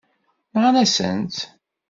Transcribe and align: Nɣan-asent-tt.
Nɣan-asent-tt. 0.53 1.37